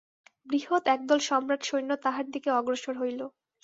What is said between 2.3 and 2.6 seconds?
দিকে